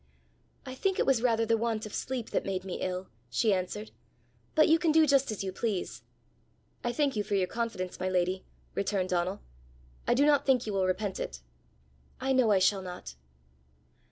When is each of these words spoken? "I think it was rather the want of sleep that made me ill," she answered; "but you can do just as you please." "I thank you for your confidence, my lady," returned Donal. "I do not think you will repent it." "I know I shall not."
"I 0.65 0.73
think 0.73 0.97
it 0.97 1.05
was 1.05 1.21
rather 1.21 1.45
the 1.45 1.59
want 1.59 1.85
of 1.85 1.93
sleep 1.93 2.31
that 2.31 2.43
made 2.43 2.63
me 2.65 2.79
ill," 2.81 3.09
she 3.29 3.53
answered; 3.53 3.91
"but 4.55 4.67
you 4.67 4.79
can 4.79 4.91
do 4.91 5.05
just 5.05 5.29
as 5.29 5.43
you 5.43 5.51
please." 5.51 6.01
"I 6.83 6.91
thank 6.91 7.15
you 7.15 7.23
for 7.23 7.35
your 7.35 7.45
confidence, 7.45 7.99
my 7.99 8.09
lady," 8.09 8.43
returned 8.73 9.09
Donal. 9.09 9.41
"I 10.07 10.15
do 10.15 10.25
not 10.25 10.43
think 10.43 10.65
you 10.65 10.73
will 10.73 10.87
repent 10.87 11.19
it." 11.19 11.41
"I 12.19 12.33
know 12.33 12.49
I 12.51 12.57
shall 12.57 12.81
not." 12.81 13.13